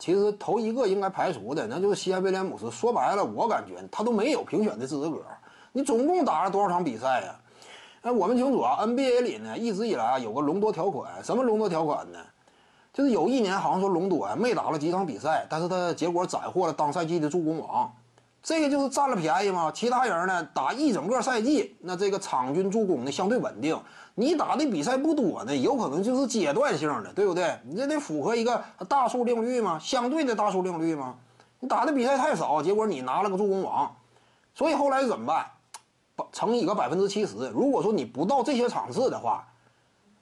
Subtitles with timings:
[0.00, 2.70] 其实头一个应该排除的，那就是西安威廉姆斯。
[2.70, 5.22] 说白了，我感觉他都没有评选的资格。
[5.72, 7.36] 你总共打了多少场比赛呀？
[8.00, 11.22] 哎，我们清楚啊，NBA 里呢一直以来啊有个隆多条款。
[11.22, 12.18] 什么隆多条款呢？
[12.94, 17.92] 就是有一年好像说隆多啊没打了几场比赛，但是他结果斩获了当赛季的助攻王。
[18.42, 19.70] 这个就是占了便宜嘛？
[19.70, 23.78] 其他人呢打一整个赛季，那这个场均助攻呢相对稳定。
[24.14, 27.58] 你打的比赛不多呢，有可能就是阶段性的，对不对？
[27.64, 31.14] 你这得符合一个大数定律嘛，相对的大数定律嘛。
[31.60, 33.94] 你打的比赛太少，结果你拿了个助攻王，
[34.54, 35.46] 所以后来怎么办？
[36.32, 37.48] 乘以个百分之七十。
[37.48, 39.46] 如果说你不到这些场次的话，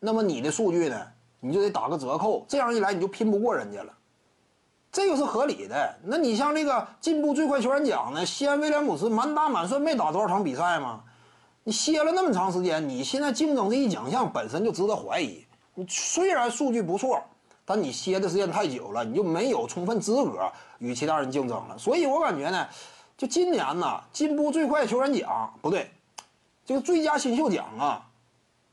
[0.00, 1.06] 那么你的数据呢，
[1.40, 2.44] 你就得打个折扣。
[2.48, 3.92] 这样一来，你就拼不过人家了。
[4.96, 5.94] 这个是合理的。
[6.04, 8.24] 那你像这个进步最快球员奖呢？
[8.24, 11.02] 西安威廉姆斯满打满算没打多少场比赛吗？
[11.64, 15.44] 你歇了那么长时间，你现在竞争这一奖项本身就值得怀疑。
[15.74, 17.22] 你虽然数据不错，
[17.66, 21.76] 但你歇的时间太久了，你就没有充分资格与其他人竞争了。
[21.76, 22.66] 所以我感觉呢，
[23.18, 25.90] 就今年呢，进步最快球员奖不对，
[26.64, 28.08] 这个最佳新秀奖啊，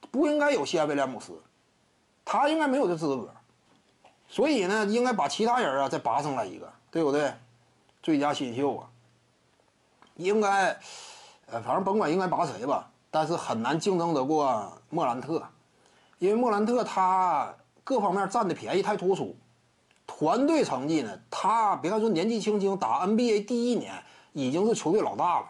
[0.10, 1.34] 不应该有西安威廉姆斯，
[2.24, 3.30] 他应该没有这资格。
[4.28, 7.34] 所以呢，应该把其他人啊再拔上来一个，对不对？
[8.02, 8.90] 最佳新秀啊，
[10.16, 10.78] 应该，
[11.46, 15.42] 呃，反正甭管应该拔谁吧，但是很难竞争得过莫兰特，
[16.20, 19.36] 因为莫兰特他各方面占的便宜太突出，
[20.06, 25.46] 团队成绩呢，他别看说年纪轻轻打 NBA 第一年已经是球队老大了，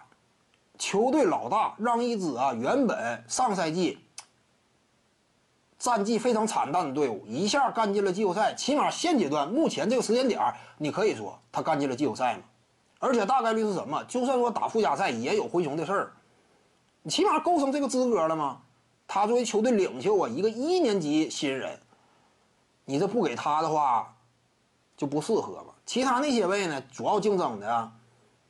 [0.78, 3.98] 球队老大让一支啊原本上赛季。
[5.84, 10.40] 战绩非常惨淡的队伍一下干进了季后赛，起码现阶段目前这个时间点
[10.78, 12.44] 你可以说他干进了季后赛嘛？
[13.00, 14.02] 而且大概率是什么？
[14.06, 16.14] 就算说打附加赛也有灰熊的事儿，
[17.02, 18.62] 你起码构成这个资格了吗？
[19.10, 21.78] 他作为球队领袖啊，一个一年级新人，
[22.86, 24.16] 你这不给他的话
[24.96, 25.74] 就不适合嘛？
[25.86, 27.92] 其他那些位呢，主要竞争的啊，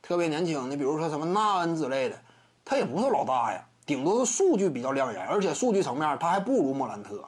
[0.04, 2.22] 特别年轻，的比如说什么纳恩之类的，
[2.64, 3.66] 他也不是老大呀。
[3.86, 7.24] 顶多是数据比较亮眼，而且数据层面他还不如莫兰特。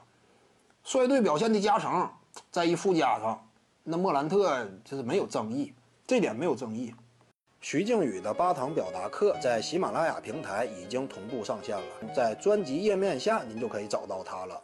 [0.84, 2.10] 率队表现的加成，
[2.52, 3.48] 再一附加上，
[3.84, 5.74] 那莫兰特就是没有争议，
[6.06, 6.94] 这点没有争议。
[7.60, 14.62] 徐静宇的八堂表达课在喜马拉雅平台已经同步上线了，在专辑页面下您就可以找到它了。